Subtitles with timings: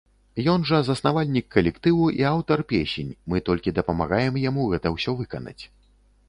[0.51, 5.61] Ён жа заснавальнік калектыву і аўтар песень, мы толькі дапамагаем яму гэта ўсё выканаць.